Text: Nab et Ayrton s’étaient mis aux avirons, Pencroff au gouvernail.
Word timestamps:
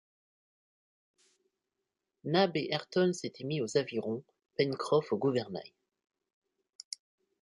Nab 2.23 2.57
et 2.57 2.71
Ayrton 2.71 3.13
s’étaient 3.13 3.43
mis 3.43 3.61
aux 3.61 3.77
avirons, 3.77 4.23
Pencroff 4.57 5.13
au 5.13 5.17
gouvernail. 5.19 5.73